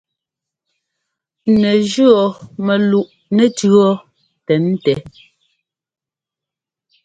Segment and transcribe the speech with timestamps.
[1.59, 2.23] Nɛ jʉɔ́
[2.65, 3.91] mɛluꞋ nɛtʉ̈ɔ́
[4.45, 4.93] tɛn tɛ.